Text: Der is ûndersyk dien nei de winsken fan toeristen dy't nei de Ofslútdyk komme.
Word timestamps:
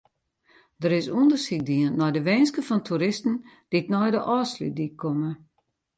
Der 0.81 0.91
is 0.99 1.07
ûndersyk 1.19 1.61
dien 1.69 1.93
nei 1.97 2.11
de 2.15 2.21
winsken 2.27 2.65
fan 2.67 2.85
toeristen 2.87 3.35
dy't 3.71 3.87
nei 3.93 4.09
de 4.15 4.19
Ofslútdyk 4.37 4.93
komme. 5.01 5.31